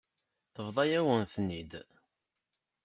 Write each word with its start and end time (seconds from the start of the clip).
Tebḍa-yawen-ten-id. 0.53 1.71